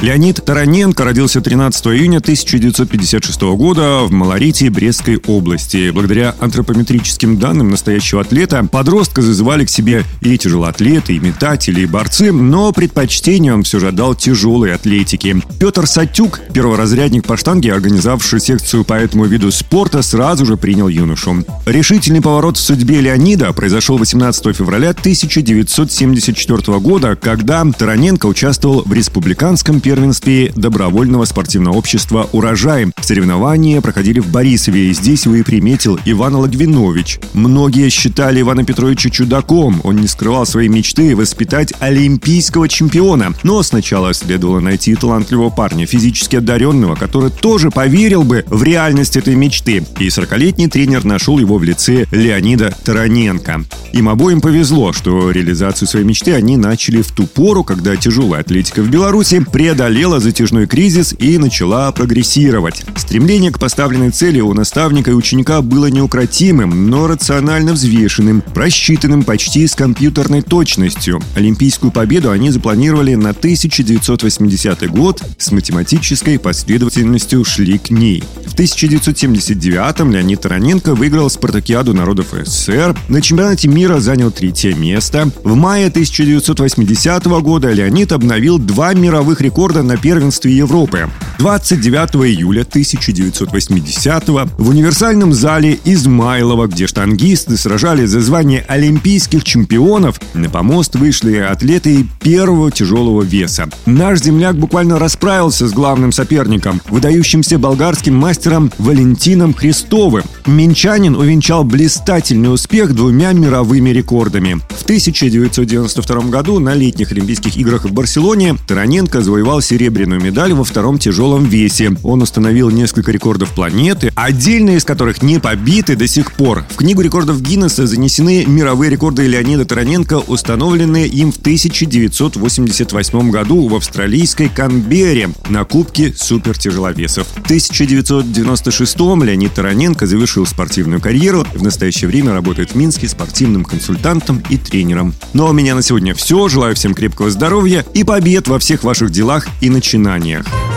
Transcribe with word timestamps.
Леонид 0.00 0.44
Тараненко 0.44 1.04
родился 1.04 1.40
13 1.40 1.86
июня 1.86 2.18
1956 2.18 3.40
года 3.56 4.00
в 4.04 4.12
Малорите 4.12 4.68
Брестской 4.68 5.16
области. 5.26 5.90
Благодаря 5.90 6.34
антропометрическим 6.40 7.38
данным 7.38 7.70
настоящего 7.70 8.20
атлета, 8.20 8.66
подростка 8.70 9.22
зазывали 9.22 9.64
к 9.64 9.70
себе 9.70 10.04
и 10.20 10.36
тяжелоатлеты, 10.36 11.14
и 11.14 11.20
метатели, 11.20 11.82
и 11.82 11.86
борцы, 11.86 12.32
но 12.32 12.72
предпочтение 12.72 13.54
он 13.54 13.62
все 13.62 13.80
же 13.80 13.88
отдал 13.88 14.14
тяжелой 14.14 14.74
атлетике. 14.74 15.36
Петр 15.58 15.86
Сатюк, 15.86 16.40
перворазрядник 16.52 17.24
по 17.24 17.36
штанге, 17.36 17.72
организовавший 17.72 18.40
секцию 18.40 18.84
по 18.84 18.94
этому 18.94 19.24
виду 19.24 19.50
спорта, 19.50 20.02
сразу 20.02 20.44
же 20.44 20.56
принял 20.56 20.88
юношу. 20.88 21.44
Решительный 21.66 22.20
поворот 22.20 22.56
в 22.56 22.60
судьбе 22.60 23.00
Леонида 23.00 23.52
произошел 23.52 23.96
18 23.96 24.56
февраля 24.56 24.90
1974 24.90 26.78
года, 26.78 27.16
когда 27.16 27.64
Тараненко 27.64 28.26
участвовал 28.26 28.82
в 28.84 28.92
республиканском 28.92 29.80
первенстве 29.84 30.50
добровольного 30.56 31.26
спортивного 31.26 31.76
общества 31.76 32.26
«Урожай». 32.32 32.86
Соревнования 33.02 33.82
проходили 33.82 34.18
в 34.18 34.28
Борисове, 34.28 34.88
и 34.88 34.94
здесь 34.94 35.26
вы 35.26 35.40
и 35.40 35.42
приметил 35.42 36.00
Иван 36.06 36.36
Логвинович. 36.36 37.20
Многие 37.34 37.90
считали 37.90 38.40
Ивана 38.40 38.64
Петровича 38.64 39.10
чудаком. 39.10 39.82
Он 39.84 39.96
не 39.96 40.08
скрывал 40.08 40.46
своей 40.46 40.70
мечты 40.70 41.14
воспитать 41.14 41.74
олимпийского 41.80 42.66
чемпиона. 42.66 43.34
Но 43.42 43.62
сначала 43.62 44.14
следовало 44.14 44.60
найти 44.60 44.94
талантливого 44.94 45.50
парня, 45.50 45.84
физически 45.84 46.36
одаренного, 46.36 46.94
который 46.94 47.30
тоже 47.30 47.70
поверил 47.70 48.22
бы 48.22 48.42
в 48.48 48.62
реальность 48.62 49.18
этой 49.18 49.34
мечты. 49.34 49.84
И 49.98 50.06
40-летний 50.06 50.68
тренер 50.68 51.04
нашел 51.04 51.38
его 51.38 51.58
в 51.58 51.62
лице 51.62 52.06
Леонида 52.10 52.74
Тараненко. 52.84 53.64
Им 53.92 54.08
обоим 54.08 54.40
повезло, 54.40 54.94
что 54.94 55.30
реализацию 55.30 55.86
своей 55.86 56.06
мечты 56.06 56.32
они 56.32 56.56
начали 56.56 57.02
в 57.02 57.12
ту 57.12 57.26
пору, 57.26 57.64
когда 57.64 57.94
тяжелая 57.96 58.40
атлетика 58.40 58.80
в 58.80 58.88
Беларуси 58.88 59.44
преодолела 59.52 59.73
преодолела 59.74 60.20
затяжной 60.20 60.68
кризис 60.68 61.16
и 61.18 61.36
начала 61.36 61.90
прогрессировать. 61.90 62.84
Стремление 62.94 63.50
к 63.50 63.58
поставленной 63.58 64.10
цели 64.10 64.38
у 64.38 64.54
наставника 64.54 65.10
и 65.10 65.14
ученика 65.14 65.62
было 65.62 65.86
неукротимым, 65.86 66.88
но 66.88 67.08
рационально 67.08 67.72
взвешенным, 67.72 68.40
просчитанным 68.40 69.24
почти 69.24 69.66
с 69.66 69.74
компьютерной 69.74 70.42
точностью. 70.42 71.20
Олимпийскую 71.34 71.90
победу 71.90 72.30
они 72.30 72.52
запланировали 72.52 73.16
на 73.16 73.30
1980 73.30 74.88
год, 74.92 75.20
с 75.38 75.50
математической 75.50 76.38
последовательностью 76.38 77.44
шли 77.44 77.78
к 77.78 77.90
ней. 77.90 78.22
В 78.46 78.54
1979-м 78.54 80.12
Леонид 80.12 80.40
Тараненко 80.42 80.94
выиграл 80.94 81.28
спартакиаду 81.28 81.94
народов 81.94 82.28
СССР, 82.30 82.96
на 83.08 83.20
чемпионате 83.20 83.66
мира 83.66 83.98
занял 83.98 84.30
третье 84.30 84.72
место. 84.72 85.32
В 85.42 85.56
мае 85.56 85.88
1980 85.88 87.24
года 87.24 87.72
Леонид 87.72 88.12
обновил 88.12 88.58
два 88.58 88.94
мировых 88.94 89.40
рекорда 89.40 89.63
рекорда 89.64 89.82
на 89.82 89.96
первенстве 89.96 90.52
Европы. 90.52 91.08
29 91.38 92.16
июля 92.26 92.62
1980 92.62 94.28
в 94.28 94.68
универсальном 94.68 95.32
зале 95.32 95.78
Измайлова, 95.84 96.68
где 96.68 96.86
штангисты 96.86 97.56
сражались 97.56 98.10
за 98.10 98.20
звание 98.20 98.64
олимпийских 98.68 99.44
чемпионов, 99.44 100.20
на 100.32 100.48
помост 100.48 100.94
вышли 100.94 101.36
атлеты 101.36 102.06
первого 102.20 102.70
тяжелого 102.70 103.22
веса. 103.22 103.68
Наш 103.84 104.20
земляк 104.20 104.56
буквально 104.56 104.98
расправился 104.98 105.66
с 105.66 105.72
главным 105.72 106.12
соперником, 106.12 106.80
выдающимся 106.88 107.58
болгарским 107.58 108.14
мастером 108.14 108.70
Валентином 108.78 109.54
Христовым. 109.54 110.24
Минчанин 110.46 111.16
увенчал 111.16 111.64
блистательный 111.64 112.52
успех 112.52 112.94
двумя 112.94 113.32
мировыми 113.32 113.90
рекордами. 113.90 114.60
В 114.70 114.84
1992 114.84 116.20
году 116.30 116.58
на 116.60 116.74
летних 116.74 117.12
Олимпийских 117.12 117.56
играх 117.56 117.84
в 117.84 117.92
Барселоне 117.92 118.56
Тараненко 118.66 119.20
завоевал 119.20 119.60
серебряную 119.60 120.20
медаль 120.20 120.52
во 120.52 120.64
втором 120.64 120.98
тяжелом 121.24 121.44
весе. 121.44 121.96
Он 122.02 122.20
установил 122.20 122.68
несколько 122.68 123.10
рекордов 123.10 123.50
планеты, 123.52 124.12
отдельные 124.14 124.76
из 124.76 124.84
которых 124.84 125.22
не 125.22 125.40
побиты 125.40 125.96
до 125.96 126.06
сих 126.06 126.32
пор. 126.32 126.64
В 126.68 126.76
книгу 126.76 127.00
рекордов 127.00 127.40
Гиннесса 127.40 127.86
занесены 127.86 128.44
мировые 128.46 128.90
рекорды 128.90 129.26
Леонида 129.26 129.64
Тараненко, 129.64 130.18
установленные 130.18 131.06
им 131.06 131.32
в 131.32 131.38
1988 131.38 133.30
году 133.30 133.68
в 133.68 133.74
австралийской 133.74 134.50
Канберре 134.50 135.30
на 135.48 135.64
Кубке 135.64 136.12
супертяжеловесов. 136.14 137.26
В 137.28 137.44
1996 137.44 138.98
Леонид 138.98 139.54
Тараненко 139.54 140.06
завершил 140.06 140.44
спортивную 140.44 141.00
карьеру. 141.00 141.46
В 141.54 141.62
настоящее 141.62 142.08
время 142.08 142.34
работает 142.34 142.72
в 142.72 142.74
Минске 142.74 143.08
спортивным 143.08 143.64
консультантом 143.64 144.42
и 144.50 144.58
тренером. 144.58 145.14
Ну 145.32 145.46
а 145.46 145.50
у 145.50 145.52
меня 145.54 145.74
на 145.74 145.80
сегодня 145.80 146.14
все. 146.14 146.48
Желаю 146.48 146.74
всем 146.74 146.92
крепкого 146.92 147.30
здоровья 147.30 147.82
и 147.94 148.04
побед 148.04 148.46
во 148.46 148.58
всех 148.58 148.84
ваших 148.84 149.10
делах 149.10 149.46
и 149.62 149.70
начинаниях. 149.70 150.44